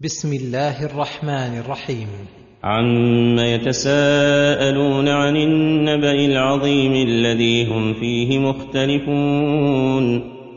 بسم 0.00 0.32
الله 0.32 0.84
الرحمن 0.84 1.58
الرحيم. 1.58 2.08
عم 2.64 3.38
يتساءلون 3.38 5.08
عن 5.08 5.36
النبأ 5.36 6.12
العظيم 6.12 6.92
الذي 7.08 7.66
هم 7.66 7.94
فيه 7.94 8.38
مختلفون. 8.38 10.04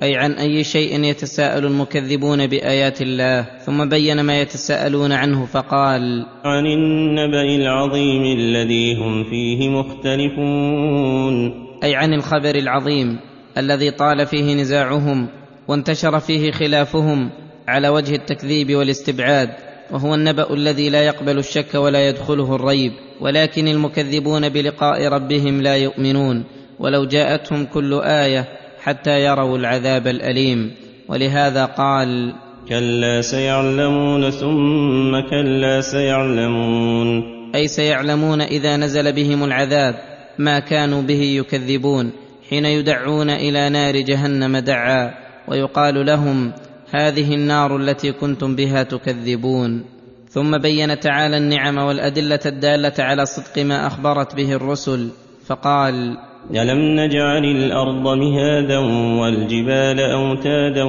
أي 0.03 0.15
عن 0.15 0.31
أي 0.31 0.63
شيء 0.63 1.03
يتساءل 1.03 1.65
المكذبون 1.65 2.47
بآيات 2.47 3.01
الله 3.01 3.47
ثم 3.65 3.89
بين 3.89 4.21
ما 4.21 4.41
يتساءلون 4.41 5.11
عنه 5.11 5.45
فقال 5.45 6.25
عن 6.45 6.65
النبأ 6.65 7.55
العظيم 7.55 8.23
الذي 8.39 8.95
هم 8.95 9.23
فيه 9.23 9.69
مختلفون. 9.69 11.35
أي 11.83 11.95
عن 11.95 12.13
الخبر 12.13 12.55
العظيم 12.55 13.19
الذي 13.57 13.91
طال 13.91 14.25
فيه 14.25 14.53
نزاعهم 14.55 15.27
وانتشر 15.67 16.19
فيه 16.19 16.51
خلافهم 16.51 17.29
على 17.67 17.89
وجه 17.89 18.15
التكذيب 18.15 18.75
والاستبعاد 18.75 19.49
وهو 19.91 20.15
النبأ 20.15 20.53
الذي 20.53 20.89
لا 20.89 21.05
يقبل 21.05 21.37
الشك 21.37 21.75
ولا 21.75 22.09
يدخله 22.09 22.55
الريب 22.55 22.91
ولكن 23.21 23.67
المكذبون 23.67 24.49
بلقاء 24.49 25.07
ربهم 25.07 25.61
لا 25.61 25.75
يؤمنون 25.75 26.43
ولو 26.79 27.05
جاءتهم 27.05 27.65
كل 27.65 28.01
آية 28.03 28.47
حتى 28.81 29.25
يروا 29.25 29.57
العذاب 29.57 30.07
الأليم. 30.07 30.71
ولهذا 31.07 31.65
قال 31.65 32.33
كلا 32.69 33.21
سيعلمون 33.21 34.29
ثم 34.29 35.29
كلا 35.29 35.81
سيعلمون. 35.81 37.23
أي 37.55 37.67
سيعلمون 37.67 38.41
إذا 38.41 38.77
نزل 38.77 39.13
بهم 39.13 39.43
العذاب 39.43 39.95
ما 40.39 40.59
كانوا 40.59 41.01
به 41.01 41.21
يكذبون 41.21 42.11
حين 42.49 42.65
يدعون 42.65 43.29
إلى 43.29 43.69
نار 43.69 43.97
جهنم 43.97 44.57
دعا 44.57 45.13
ويقال 45.47 46.05
لهم 46.05 46.51
هذه 46.91 47.35
النار 47.35 47.77
التي 47.77 48.11
كنتم 48.11 48.55
بها 48.55 48.83
تكذبون. 48.83 49.83
ثم 50.29 50.57
بين 50.57 50.99
تعالى 50.99 51.37
النعم 51.37 51.77
والأدلة 51.77 52.39
الدالة 52.45 52.93
على 52.99 53.25
صدق 53.25 53.63
ما 53.63 53.87
أخبرت 53.87 54.35
به 54.35 54.53
الرسل. 54.53 55.09
فقال 55.45 56.17
ألم 56.55 56.99
نجعل 56.99 57.45
الأرض 57.45 58.17
مهادا 58.17 58.77
والجبال 59.21 59.99
أوتادا 59.99 60.83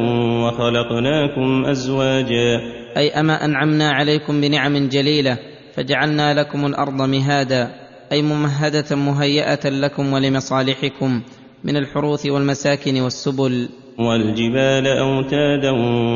وخلقناكم 0.44 1.64
أزواجا؟ 1.64 2.60
أي 2.96 3.10
أما 3.10 3.44
أنعمنا 3.44 3.90
عليكم 3.90 4.40
بنعم 4.40 4.88
جليلة 4.88 5.38
فجعلنا 5.74 6.34
لكم 6.40 6.66
الأرض 6.66 7.02
مهادا 7.02 7.70
أي 8.12 8.22
ممهدة 8.22 8.96
مهيئة 8.96 9.68
لكم 9.68 10.12
ولمصالحكم 10.12 11.22
من 11.64 11.76
الحروث 11.76 12.26
والمساكن 12.26 13.00
والسبل. 13.00 13.68
والجبال 13.98 14.86
أوتادا 14.86 15.70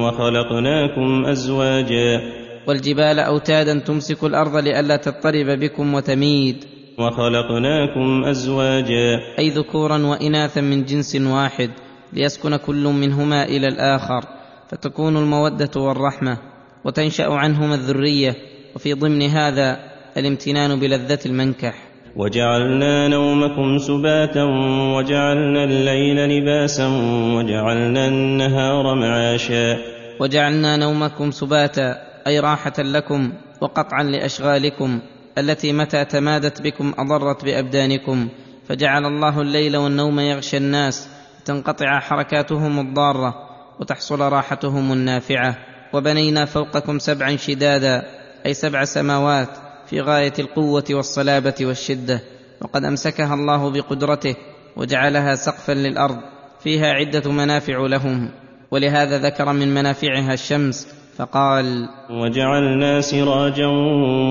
وخلقناكم 0.05 1.27
أزواجا. 1.27 2.21
والجبال 2.67 3.19
أوتادا 3.19 3.79
تمسك 3.79 4.25
الأرض 4.25 4.57
لئلا 4.57 4.97
تضطرب 4.97 5.47
بكم 5.61 5.95
وتميد. 5.95 6.65
وخلقناكم 6.99 8.25
أزواجا. 8.25 9.21
أي 9.39 9.49
ذكورا 9.49 9.99
وإناثا 9.99 10.61
من 10.61 10.85
جنس 10.85 11.17
واحد 11.17 11.71
ليسكن 12.13 12.57
كل 12.57 12.85
منهما 12.85 13.45
إلى 13.45 13.67
الآخر 13.67 14.25
فتكون 14.69 15.17
المودة 15.17 15.81
والرحمة 15.81 16.39
وتنشأ 16.85 17.27
عنهما 17.27 17.75
الذرية. 17.75 18.35
وفي 18.77 18.95
ضمن 18.95 19.23
هذا 19.23 19.79
الامتنان 20.17 20.81
بلذة 20.81 21.19
المنكح. 21.27 21.86
وجعلنا 22.17 23.09
نومكم 23.09 23.79
سباتا 23.79 24.45
وجعلنا 24.97 25.65
الليل 25.65 26.29
لباسا 26.29 26.87
وجعلنا 27.37 28.09
النهار 28.09 28.95
معاشا. 28.95 29.77
وجعلنا 30.21 30.77
نومكم 30.77 31.31
سباتا 31.31 31.95
أي 32.27 32.41
راحة 32.41 32.73
لكم 32.79 33.33
وقطعا 33.61 34.03
لأشغالكم 34.03 35.01
التي 35.39 35.73
متى 35.73 36.05
تمادت 36.05 36.63
بكم 36.63 36.95
أضرت 36.99 37.45
بأبدانكم. 37.45 38.29
فجعل 38.69 39.05
الله 39.05 39.41
الليل 39.41 39.77
والنوم 39.77 40.21
يغشى 40.21 40.57
الناس 40.57 41.09
تنقطع 41.45 42.01
حركاتهم 42.01 42.81
الضارة 42.81 43.35
وتحصل 43.81 44.21
راحتهم 44.21 44.93
النافعة. 44.93 45.57
وبنينا 45.93 46.45
فوقكم 46.45 46.99
سبعا 46.99 47.37
شدادا 47.37 48.03
أي 48.47 48.55
سبع 48.55 48.85
سماوات 48.85 49.66
في 49.91 50.01
غاية 50.01 50.33
القوة 50.39 50.85
والصلابة 50.91 51.55
والشدة 51.61 52.21
وقد 52.61 52.85
أمسكها 52.85 53.35
الله 53.35 53.71
بقدرته 53.71 54.35
وجعلها 54.77 55.35
سقفا 55.35 55.73
للأرض 55.73 56.19
فيها 56.61 56.87
عدة 56.93 57.31
منافع 57.31 57.87
لهم. 57.87 58.31
ولهذا 58.71 59.19
ذكر 59.19 59.53
من 59.53 59.75
منافعها 59.75 60.35
الشمس 60.35 60.89
فقال 61.17 61.89
وجعلنا 62.11 63.01
سراجا 63.01 63.67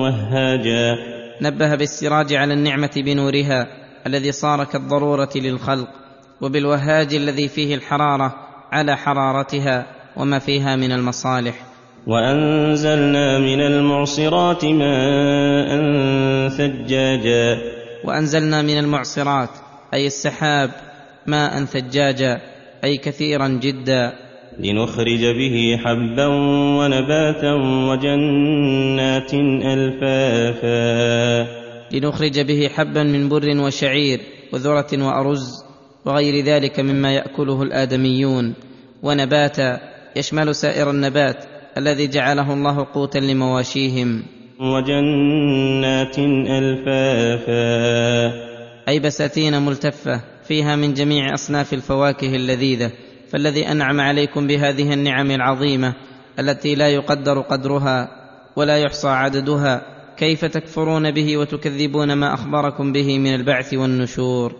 وهاجا. 0.02 0.96
نبه 1.42 1.74
بالسراج 1.74 2.34
على 2.34 2.54
النعمة 2.54 2.90
بنورها 2.96 3.66
الذي 4.06 4.32
صار 4.32 4.64
كالضرورة 4.64 5.30
للخلق 5.36 5.88
وبالوهاج 6.40 7.14
الذي 7.14 7.48
فيه 7.48 7.74
الحرارة 7.74 8.34
على 8.72 8.96
حرارتها 8.96 9.86
وما 10.16 10.38
فيها 10.38 10.76
من 10.76 10.92
المصالح. 10.92 11.75
وأنزلنا 12.06 13.38
من 13.38 13.60
المعصرات 13.60 14.64
ماء 14.64 15.68
ثجاجا. 16.48 17.58
وأنزلنا 18.04 18.62
من 18.62 18.78
المعصرات 18.78 19.50
أي 19.94 20.06
السحاب 20.06 20.70
ماء 21.26 21.64
ثجاجا 21.64 22.40
أي 22.84 22.96
كثيرا 22.96 23.48
جدا. 23.48 24.12
لنخرج 24.58 25.24
به 25.24 25.78
حبا 25.84 26.26
ونباتا 26.78 27.52
وجنات 27.90 29.34
ألفافا. 29.64 31.46
لنخرج 31.92 32.40
به 32.40 32.68
حبا 32.68 33.02
من 33.02 33.28
بر 33.28 33.60
وشعير 33.60 34.20
وذرة 34.52 35.04
وأرز 35.06 35.64
وغير 36.04 36.44
ذلك 36.44 36.80
مما 36.80 37.14
يأكله 37.14 37.62
الآدميون. 37.62 38.54
ونباتا 39.02 39.80
يشمل 40.16 40.54
سائر 40.54 40.90
النبات. 40.90 41.55
الذي 41.76 42.06
جعله 42.06 42.52
الله 42.52 42.86
قوتا 42.94 43.18
لمواشيهم. 43.18 44.22
وجنات 44.60 46.18
ألفافا. 46.48 47.56
أي 48.88 49.00
بساتين 49.00 49.62
ملتفة 49.62 50.20
فيها 50.48 50.76
من 50.76 50.94
جميع 50.94 51.34
أصناف 51.34 51.72
الفواكه 51.72 52.36
اللذيذة. 52.36 52.90
فالذي 53.28 53.68
أنعم 53.72 54.00
عليكم 54.00 54.46
بهذه 54.46 54.92
النعم 54.92 55.30
العظيمة 55.30 55.94
التي 56.38 56.74
لا 56.74 56.88
يقدر 56.88 57.40
قدرها 57.40 58.08
ولا 58.56 58.78
يحصى 58.78 59.08
عددها 59.08 59.82
كيف 60.16 60.44
تكفرون 60.44 61.10
به 61.10 61.36
وتكذبون 61.36 62.12
ما 62.12 62.34
أخبركم 62.34 62.92
به 62.92 63.18
من 63.18 63.34
البعث 63.34 63.74
والنشور؟ 63.74 64.56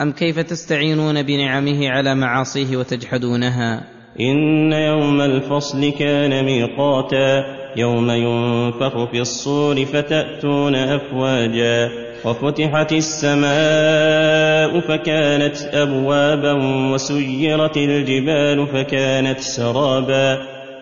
أم 0.00 0.12
كيف 0.12 0.38
تستعينون 0.38 1.22
بنعمه 1.22 1.88
على 1.88 2.14
معاصيه 2.14 2.76
وتجحدونها؟ 2.76 3.99
إن 4.20 4.72
يوم 4.72 5.20
الفصل 5.20 5.92
كان 5.98 6.44
ميقاتا 6.44 7.44
يوم 7.76 8.10
ينفخ 8.10 9.10
في 9.10 9.20
الصور 9.20 9.84
فتأتون 9.84 10.74
أفواجا. 10.74 11.90
وفتحت 12.24 12.92
السماء 12.92 14.80
فكانت 14.80 15.56
أبوابا 15.72 16.52
وسيرت 16.92 17.76
الجبال 17.76 18.66
فكانت 18.66 19.38
سرابا. 19.40 20.36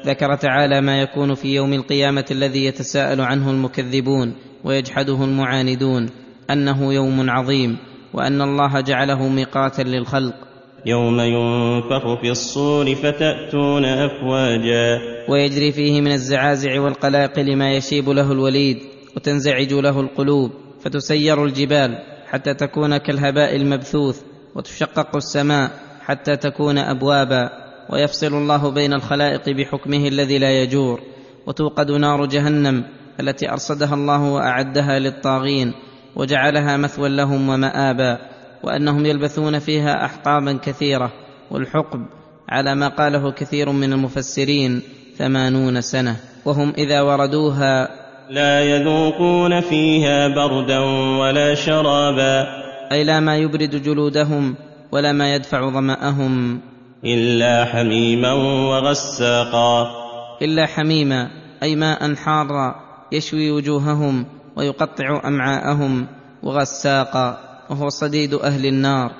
ذكر 0.06 0.34
تعالى 0.34 0.80
ما 0.80 1.00
يكون 1.00 1.34
في 1.34 1.54
يوم 1.54 1.72
القيامة 1.72 2.24
الذي 2.30 2.64
يتساءل 2.64 3.20
عنه 3.20 3.50
المكذبون 3.50 4.34
ويجحده 4.64 5.24
المعاندون 5.24 6.10
أنه 6.50 6.94
يوم 6.94 7.30
عظيم 7.30 7.76
وأن 8.14 8.42
الله 8.42 8.80
جعله 8.80 9.28
ميقاتا 9.28 9.82
للخلق. 9.82 10.47
يوم 10.86 11.20
ينفخ 11.20 12.20
في 12.20 12.30
الصور 12.30 12.94
فتأتون 12.94 13.84
أفواجا. 13.84 15.00
ويجري 15.28 15.72
فيه 15.72 16.00
من 16.00 16.12
الزعازع 16.12 16.80
والقلاقل 16.80 17.56
ما 17.56 17.72
يشيب 17.72 18.08
له 18.08 18.32
الوليد 18.32 18.78
وتنزعج 19.16 19.72
له 19.72 20.00
القلوب 20.00 20.50
فتسير 20.80 21.44
الجبال 21.44 21.98
حتى 22.26 22.54
تكون 22.54 22.96
كالهباء 22.96 23.56
المبثوث 23.56 24.22
وتشقق 24.54 25.16
السماء 25.16 25.70
حتى 26.00 26.36
تكون 26.36 26.78
أبوابا. 26.78 27.50
ويفصل 27.92 28.34
الله 28.34 28.70
بين 28.70 28.92
الخلائق 28.92 29.48
بحكمه 29.48 30.08
الذي 30.08 30.38
لا 30.38 30.62
يجور. 30.62 31.00
وتوقد 31.46 31.90
نار 31.90 32.26
جهنم 32.26 32.84
التي 33.20 33.50
أرصدها 33.50 33.94
الله 33.94 34.32
وأعدها 34.32 34.98
للطاغين 34.98 35.72
وجعلها 36.16 36.76
مثوى 36.76 37.08
لهم 37.08 37.48
ومآبا. 37.48 38.18
وأنهم 38.62 39.06
يلبثون 39.06 39.58
فيها 39.58 40.04
احقابا 40.04 40.58
كثيرة 40.62 41.12
والحقب 41.50 42.06
على 42.48 42.74
ما 42.74 42.88
قاله 42.88 43.32
كثير 43.32 43.72
من 43.72 43.92
المفسرين 43.92 44.82
ثمانون 45.16 45.80
سنة. 45.80 46.16
وهم 46.44 46.72
إذا 46.78 47.00
وردوها 47.00 47.88
لا 48.30 48.60
يذوقون 48.60 49.60
فيها 49.60 50.28
بردا 50.28 50.78
ولا 51.18 51.54
شرابا. 51.54 52.46
أي 52.92 53.04
لا 53.04 53.20
ما 53.20 53.36
يبرد 53.36 53.82
جلودهم 53.82 54.54
ولا 54.92 55.12
ما 55.12 55.34
يدفع 55.34 55.70
ظمأهم. 55.70 56.60
إلا 57.04 57.64
حميما 57.64 58.32
وغساقا. 58.70 59.90
إلا 60.42 60.66
حميما 60.66 61.30
أي 61.62 61.76
ماء 61.76 62.14
حارا 62.14 62.74
يشوي 63.12 63.50
وجوههم 63.50 64.26
ويقطع 64.56 65.20
أمعاءهم 65.24 66.06
وغساقا. 66.42 67.47
وهو 67.70 67.88
صديد 67.88 68.34
أهل 68.34 68.66
النار 68.66 69.12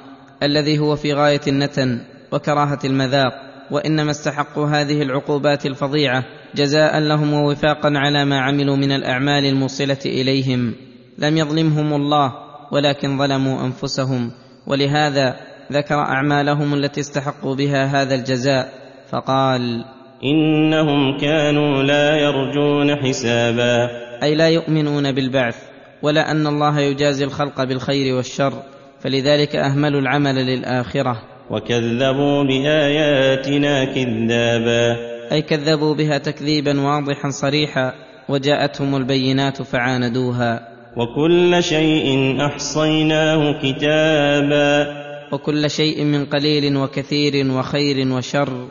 الذي 0.43 0.79
هو 0.79 0.97
في 0.97 1.12
غاية 1.12 1.41
النتن 1.49 2.00
وكراهة 2.33 2.79
المذاق 2.85 3.33
وإنما 3.71 4.11
استحقوا 4.11 4.67
هذه 4.67 5.03
العقوبات 5.03 5.67
الفظيعة 5.67 6.25
جزاء 6.55 6.99
لهم 6.99 7.33
ووفاقا 7.33 7.93
على 7.95 8.25
ما 8.25 8.41
عملوا 8.41 8.77
من 8.77 8.93
الأعمال 8.93 9.45
الموصلة 9.45 9.99
إليهم. 10.06 10.75
لم 11.19 11.37
يظلمهم 11.37 11.93
الله 11.95 12.33
ولكن 12.73 13.19
ظلموا 13.19 13.67
أنفسهم 13.67 14.33
ولهذا 14.67 15.37
ذكر 15.73 15.95
أعمالهم 15.95 16.75
التي 16.75 17.00
استحقوا 17.00 17.55
بها 17.55 17.85
هذا 17.85 18.15
الجزاء 18.15 18.73
فقال 19.11 19.85
إنهم 20.25 21.19
كانوا 21.21 21.83
لا 21.83 22.17
يرجون 22.17 22.97
حسابا. 22.97 23.89
أي 24.23 24.35
لا 24.35 24.49
يؤمنون 24.49 25.12
بالبعث. 25.12 25.68
ولا 26.03 26.31
أن 26.31 26.47
الله 26.47 26.81
يجازي 26.81 27.25
الخلق 27.25 27.65
بالخير 27.65 28.15
والشر 28.15 28.53
فلذلك 29.00 29.56
أهملوا 29.56 30.00
العمل 30.00 30.35
للآخرة. 30.35 31.23
وكذبوا 31.50 32.45
بآياتنا 32.45 33.85
كذابا. 33.85 34.97
أي 35.33 35.43
كذبوا 35.43 35.95
بها 35.95 36.19
تكذيبا 36.19 36.81
واضحا 36.81 37.29
صريحا 37.31 37.93
وجاءتهم 38.29 38.97
البينات 38.97 39.62
فعاندوها. 39.62 40.69
وكل 40.97 41.62
شيء 41.62 42.37
أحصيناه 42.47 43.61
كتابا. 43.62 44.87
وكل 45.33 45.71
شيء 45.71 46.05
من 46.05 46.27
قليل 46.27 46.77
وكثير 46.77 47.53
وخير 47.53 48.12
وشر. 48.12 48.69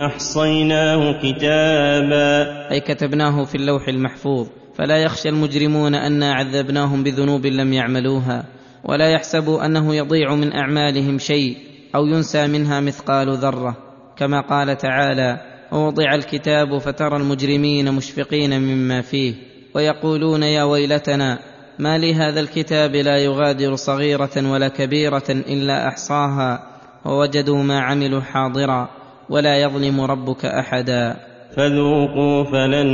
أحصيناه 0.00 1.12
كتابا. 1.12 2.70
أي 2.70 2.80
كتبناه 2.80 3.44
في 3.44 3.54
اللوح 3.54 3.88
المحفوظ. 3.88 4.46
فلا 4.74 4.96
يخشى 4.96 5.28
المجرمون 5.28 5.94
أنا 5.94 6.34
عذبناهم 6.34 7.02
بذنوب 7.02 7.46
لم 7.46 7.72
يعملوها 7.72 8.44
ولا 8.84 9.10
يحسبوا 9.10 9.66
أنه 9.66 9.94
يضيع 9.94 10.34
من 10.34 10.52
أعمالهم 10.52 11.18
شيء 11.18 11.56
أو 11.94 12.06
ينسى 12.06 12.46
منها 12.46 12.80
مثقال 12.80 13.36
ذرة. 13.36 13.76
كما 14.16 14.40
قال 14.40 14.76
تعالى 14.76 15.40
ووضع 15.72 16.14
الكتاب 16.14 16.78
فترى 16.78 17.16
المجرمين 17.16 17.92
مشفقين 17.92 18.60
مما 18.60 19.00
فيه 19.00 19.34
ويقولون 19.74 20.42
يا 20.42 20.62
ويلتنا 20.62 21.38
ما 21.78 21.98
لهذا 21.98 22.40
الكتاب 22.40 22.96
لا 22.96 23.18
يغادر 23.18 23.76
صغيرة 23.76 24.50
ولا 24.50 24.68
كبيرة 24.68 25.24
إلا 25.28 25.88
أحصاها 25.88 26.66
ووجدوا 27.04 27.62
ما 27.62 27.80
عملوا 27.80 28.20
حاضرا 28.20 28.88
ولا 29.28 29.56
يظلم 29.56 30.00
ربك 30.00 30.44
أحدا. 30.44 31.29
فذوقوا 31.56 32.44
فلن 32.44 32.90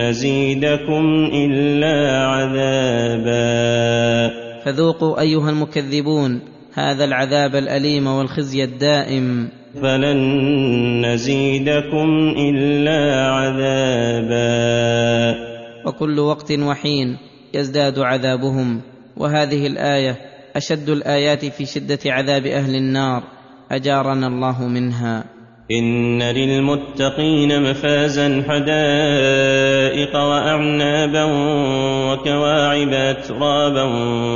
نزيدكم 0.00 1.30
إلا 1.32 2.26
عذابا. 2.26 3.36
فذوقوا 4.64 5.20
أيها 5.20 5.50
المكذبون 5.50 6.40
هذا 6.74 7.04
العذاب 7.04 7.56
الأليم 7.56 8.06
والخزي 8.06 8.64
الدائم. 8.64 9.48
فلن 9.82 11.06
نزيدكم 11.06 12.34
إلا 12.38 13.30
عذابا. 13.30 14.46
وكل 15.86 16.20
وقت 16.20 16.52
وحين 16.52 17.16
يزداد 17.54 17.98
عذابهم. 17.98 18.80
وهذه 19.16 19.66
الآية 19.66 20.16
أشد 20.56 20.88
الآيات 20.88 21.44
في 21.44 21.66
شدة 21.66 21.98
عذاب 22.06 22.46
أهل 22.46 22.74
النار. 22.74 23.22
أجارنا 23.70 24.26
الله 24.26 24.68
منها. 24.68 25.35
إن 25.70 26.22
للمتقين 26.22 27.70
مفازا 27.70 28.44
حدائق 28.48 30.16
وأعنابا 30.16 31.24
وكواعب 32.12 32.88
أترابا 32.92 33.82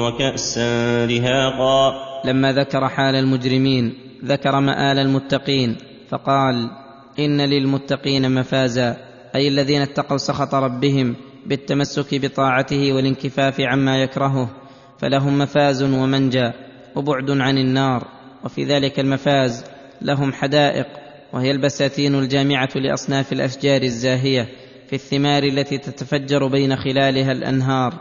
وكأسا 0.07 1.07
رهاقا. 1.07 1.95
لما 2.25 2.53
ذكر 2.53 2.89
حال 2.89 3.15
المجرمين 3.15 3.95
ذكر 4.25 4.61
مآل 4.61 4.99
المتقين 4.99 5.77
فقال 6.09 6.71
إن 7.19 7.41
للمتقين 7.41 8.35
مفازا 8.35 8.97
أي 9.35 9.49
الذين 9.49 9.83
اتقوا 9.83 10.17
سخط 10.17 10.55
ربهم 10.55 11.17
بالتمسك 11.47 12.15
بطاعته 12.15 12.93
والانكفاف 12.93 13.61
عما 13.61 14.03
يكرهه 14.03 14.51
فلهم 14.99 15.39
مفاز 15.39 15.83
ومنجى 15.83 16.51
وبعد 16.97 17.31
عن 17.31 17.59
النار 17.59 18.05
وفي 18.45 18.65
ذلك 18.65 19.01
المفاز 19.01 19.65
لهم 20.03 20.33
حدائق 20.33 21.00
وهي 21.33 21.51
البساتين 21.51 22.15
الجامعة 22.15 22.69
لأصناف 22.75 23.33
الأشجار 23.33 23.83
الزاهية 23.83 24.49
في 24.89 24.93
الثمار 24.93 25.43
التي 25.43 25.79
تتفجر 25.79 26.47
بين 26.47 26.77
خلالها 26.77 27.33
الأنهار 27.33 27.95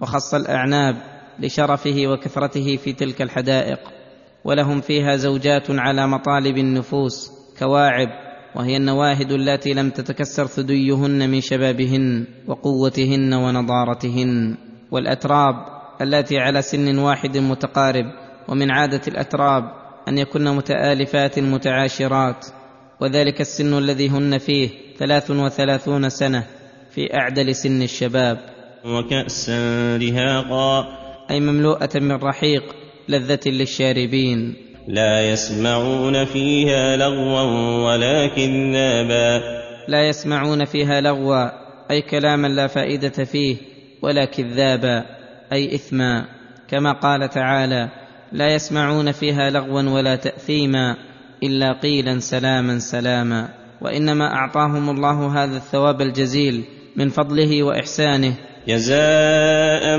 وخص 0.00 0.34
الأعناب 0.34 0.96
لشرفه 1.38 2.06
وكثرته 2.06 2.76
في 2.76 2.92
تلك 2.92 3.22
الحدائق. 3.22 3.78
ولهم 4.44 4.80
فيها 4.80 5.16
زوجات 5.16 5.70
على 5.70 6.06
مطالب 6.06 6.58
النفوس 6.58 7.30
كواعب 7.58 8.08
وهي 8.54 8.76
النواهد 8.76 9.32
اللاتي 9.32 9.72
لم 9.74 9.90
تتكسر 9.90 10.46
ثديهن 10.46 11.30
من 11.30 11.40
شبابهن 11.40 12.26
وقوتهن 12.46 13.34
ونضارتهن. 13.34 14.56
والأتراب 14.90 15.54
اللاتي 16.00 16.38
على 16.38 16.62
سن 16.62 16.98
واحد 16.98 17.38
متقارب 17.38 18.04
ومن 18.48 18.70
عادة 18.70 19.00
الأتراب 19.08 19.64
أن 20.08 20.18
يكن 20.18 20.56
متآلفات 20.56 21.38
متعاشرات. 21.38 22.46
وذلك 23.00 23.40
السن 23.40 23.78
الذي 23.78 24.08
هن 24.08 24.38
فيه 24.38 24.68
ثلاث 24.98 25.30
وثلاثون 25.30 26.08
سنة 26.08 26.46
في 26.90 27.14
أعدل 27.14 27.54
سن 27.54 27.82
الشباب. 27.82 28.38
وكأسا 28.84 29.96
رهاقا. 29.96 30.86
أي 31.30 31.40
مملوءة 31.40 31.90
من 31.94 32.12
رحيق 32.12 32.62
لذة 33.08 33.40
للشاربين. 33.46 34.54
لا 34.88 35.30
يسمعون 35.32 36.24
فيها 36.24 36.96
لغوا 36.96 37.40
ولا 37.86 38.26
كذابا 38.26 39.42
لا 39.88 40.08
يسمعون 40.08 40.64
فيها 40.64 41.00
لغوا 41.00 41.50
أي 41.90 42.02
كلاما 42.02 42.48
لا 42.48 42.66
فائدة 42.66 43.24
فيه 43.24 43.56
ولا 44.02 44.24
كذابا 44.24 45.04
أي 45.52 45.74
إثما. 45.74 46.24
كما 46.68 46.92
قال 46.92 47.28
تعالى 47.30 47.88
لا 48.32 48.54
يسمعون 48.54 49.12
فيها 49.12 49.50
لغوا 49.50 49.82
ولا 49.82 50.16
تأثيما. 50.16 50.96
إلا 51.44 51.72
قيلا 51.72 52.18
سلاما 52.18 52.78
سلاما. 52.78 53.48
وإنما 53.80 54.34
أعطاهم 54.34 54.90
الله 54.90 55.44
هذا 55.44 55.56
الثواب 55.56 56.00
الجزيل 56.00 56.64
من 56.96 57.08
فضله 57.08 57.62
وإحسانه. 57.62 58.34
جزاء 58.68 59.96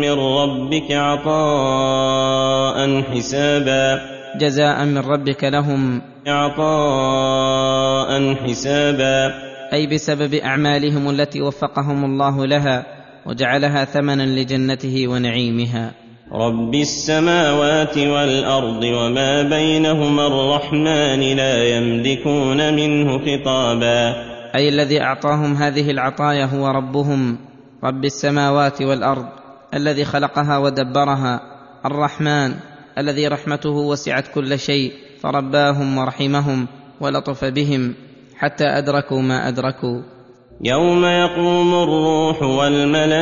من 0.00 0.10
ربك 0.10 0.92
عطاء 0.92 3.02
حسابا. 3.02 4.00
جزاء 4.40 4.84
من 4.84 4.98
ربك 4.98 5.44
لهم. 5.44 6.02
عطاء 6.26 8.34
حسابا. 8.34 9.34
أي 9.72 9.86
بسبب 9.86 10.34
أعمالهم 10.34 11.10
التي 11.10 11.42
وفقهم 11.42 12.04
الله 12.04 12.46
لها 12.46 12.86
وجعلها 13.26 13.84
ثمنا 13.84 14.22
لجنته 14.22 15.08
ونعيمها. 15.08 16.07
رب 16.32 16.74
السماوات 16.74 17.98
والارض 17.98 18.84
وما 18.84 19.42
بينهما 19.42 20.26
الرحمن 20.26 21.36
لا 21.36 21.76
يملكون 21.76 22.74
منه 22.74 23.18
خطابا 23.18 24.14
أي 24.54 24.68
الذي 24.68 25.02
أعطاهم 25.02 25.54
هذه 25.54 25.90
العطايا 25.90 26.44
هو 26.44 26.66
ربهم 26.66 27.38
رب 27.84 28.04
السماوات 28.04 28.82
والأرض 28.82 29.26
الذي 29.74 30.04
خلقها 30.04 30.58
ودبرها 30.58 31.40
الرحمن 31.86 32.54
الذي 32.98 33.28
رحمته 33.28 33.70
وسعت 33.70 34.28
كل 34.34 34.58
شيء 34.58 34.92
فرباهم 35.20 35.98
ورحمهم 35.98 36.66
ولطف 37.00 37.44
بهم 37.44 37.94
حتى 38.36 38.64
أدركوا 38.64 39.22
ما 39.22 39.48
أدركوا. 39.48 40.17
يوم 40.64 41.04
يقوم 41.04 41.74
الروح 41.74 42.42
والملائكة 42.42 43.12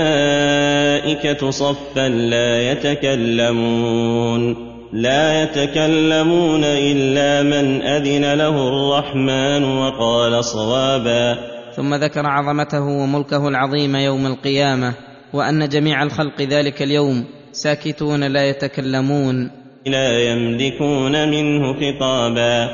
صفا 1.50 2.08
لا 2.08 2.72
يتكلمون 2.72 4.56
لا 4.92 5.42
يتكلمون 5.42 6.64
إلا 6.64 7.42
من 7.42 7.82
أذن 7.82 8.34
له 8.34 8.68
الرحمن 8.68 9.64
وقال 9.64 10.44
صوابا. 10.44 11.38
ثم 11.76 11.94
ذكر 11.94 12.26
عظمته 12.26 12.82
وملكه 12.82 13.48
العظيم 13.48 13.96
يوم 13.96 14.26
القيامة 14.26 14.94
وأن 15.32 15.68
جميع 15.68 16.02
الخلق 16.02 16.42
ذلك 16.42 16.82
اليوم 16.82 17.24
ساكتون 17.52 18.24
لا 18.24 18.48
يتكلمون. 18.48 19.50
لا 19.86 20.32
يملكون 20.32 21.28
منه 21.28 21.72
خطابا. 21.74 22.70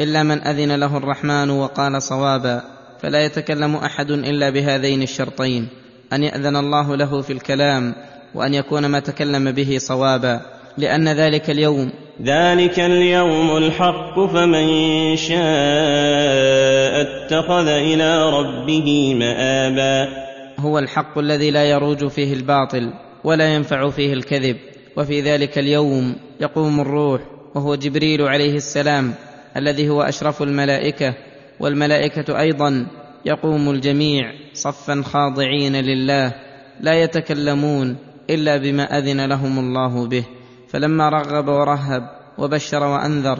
إلا 0.00 0.22
من 0.22 0.38
أذن 0.42 0.76
له 0.76 0.96
الرحمن 0.96 1.50
وقال 1.50 2.02
صوابا. 2.02 2.73
فلا 3.04 3.24
يتكلم 3.24 3.76
أحد 3.76 4.10
إلا 4.10 4.50
بهذين 4.50 5.02
الشرطين 5.02 5.68
أن 6.12 6.22
يأذن 6.22 6.56
الله 6.56 6.96
له 6.96 7.20
في 7.20 7.32
الكلام 7.32 7.94
وأن 8.34 8.54
يكون 8.54 8.86
ما 8.86 9.00
تكلم 9.00 9.50
به 9.52 9.78
صوابا 9.78 10.40
لأن 10.78 11.08
ذلك 11.08 11.50
اليوم. 11.50 11.92
ذلك 12.22 12.80
اليوم 12.80 13.56
الحق 13.56 14.26
فمن 14.26 14.66
شاء 15.16 15.34
اتخذ 17.02 17.68
إلى 17.68 18.30
ربه 18.30 19.14
مآبا. 19.14 20.08
هو 20.58 20.78
الحق 20.78 21.18
الذي 21.18 21.50
لا 21.50 21.64
يروج 21.64 22.06
فيه 22.06 22.32
الباطل 22.32 22.92
ولا 23.24 23.54
ينفع 23.54 23.90
فيه 23.90 24.12
الكذب 24.12 24.56
وفي 24.96 25.20
ذلك 25.20 25.58
اليوم 25.58 26.16
يقوم 26.40 26.80
الروح 26.80 27.20
وهو 27.54 27.74
جبريل 27.74 28.22
عليه 28.22 28.54
السلام 28.54 29.14
الذي 29.56 29.88
هو 29.88 30.02
أشرف 30.02 30.42
الملائكة. 30.42 31.14
والملائكة 31.60 32.40
أيضا 32.40 32.86
يقوم 33.24 33.70
الجميع 33.70 34.32
صفا 34.52 35.02
خاضعين 35.02 35.76
لله 35.76 36.32
لا 36.80 37.02
يتكلمون 37.02 37.96
إلا 38.30 38.56
بما 38.56 38.98
أذن 38.98 39.28
لهم 39.28 39.58
الله 39.58 40.08
به. 40.08 40.24
فلما 40.68 41.08
رغب 41.08 41.48
ورهب 41.48 42.02
وبشر 42.38 42.82
وأنذر 42.82 43.38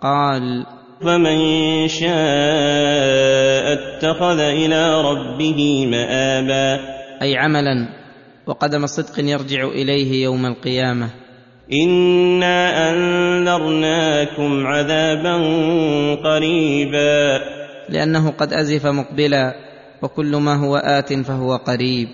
قال 0.00 0.66
فمن 1.02 1.38
شاء 1.88 3.66
اتخذ 3.72 4.38
إلى 4.38 5.02
ربه 5.02 5.86
مآبا. 5.86 6.80
أي 7.22 7.36
عملا 7.36 7.88
وقدم 8.46 8.86
صدق 8.86 9.18
يرجع 9.18 9.64
إليه 9.68 10.22
يوم 10.24 10.46
القيامة. 10.46 11.10
إنا 11.72 12.90
أنذرناكم 12.90 14.66
عذابا 14.66 15.34
قريبا. 16.24 17.53
لأنه 17.88 18.30
قد 18.30 18.52
أزف 18.52 18.86
مقبلا 18.86 19.54
وكل 20.02 20.36
ما 20.36 20.54
هو 20.54 20.76
آت 20.76 21.12
فهو 21.12 21.56
قريب. 21.56 22.08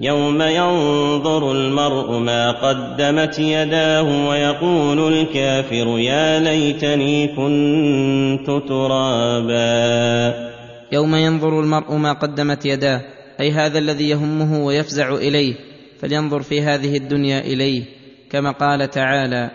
يوم 0.00 0.42
ينظر 0.42 1.52
المرء 1.52 2.18
ما 2.18 2.50
قدمت 2.50 3.38
يداه 3.38 4.28
ويقول 4.28 5.12
الكافر 5.12 5.98
يا 5.98 6.40
ليتني 6.40 7.36
كنت 7.36 8.68
ترابا. 8.68 10.34
يوم 10.92 11.14
ينظر 11.14 11.60
المرء 11.60 11.94
ما 11.94 12.12
قدمت 12.12 12.66
يداه 12.66 13.00
أي 13.40 13.50
هذا 13.50 13.78
الذي 13.78 14.08
يهمه 14.08 14.64
ويفزع 14.64 15.14
إليه 15.14 15.54
فلينظر 16.00 16.42
في 16.42 16.62
هذه 16.62 16.96
الدنيا 16.96 17.40
إليه 17.40 17.84
كما 18.30 18.50
قال 18.50 18.90
تعالى 18.90 19.50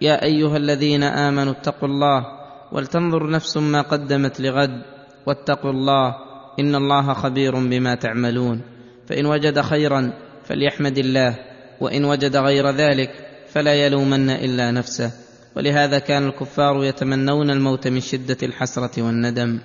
يا 0.00 0.24
أيها 0.24 0.56
الذين 0.56 1.02
آمنوا 1.02 1.52
اتقوا 1.52 1.88
الله 1.88 2.26
ولتنظر 2.72 3.30
نفس 3.30 3.56
ما 3.56 3.80
قدمت 3.82 4.40
لغد. 4.40 4.82
واتقوا 5.26 5.70
الله 5.70 6.14
إن 6.60 6.74
الله 6.74 7.12
خبير 7.12 7.54
بما 7.54 7.94
تعملون. 7.94 8.60
فإن 9.06 9.26
وجد 9.26 9.60
خيرا 9.60 10.12
فليحمد 10.44 10.98
الله 10.98 11.38
وإن 11.80 12.04
وجد 12.04 12.36
غير 12.36 12.70
ذلك 12.70 13.10
فلا 13.48 13.74
يلومن 13.74 14.30
إلا 14.30 14.70
نفسه. 14.70 15.12
ولهذا 15.56 15.98
كان 15.98 16.26
الكفار 16.26 16.84
يتمنون 16.84 17.50
الموت 17.50 17.88
من 17.88 18.00
شدة 18.00 18.36
الحسرة 18.42 19.02
والندم. 19.02 19.58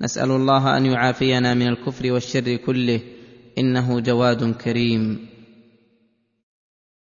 نسأل 0.00 0.30
الله 0.30 0.76
أن 0.76 0.86
يعافينا 0.86 1.54
من 1.54 1.68
الكفر 1.68 2.12
والشر 2.12 2.56
كله 2.56 3.00
إنه 3.58 4.00
جواد 4.00 4.54
كريم. 4.54 5.26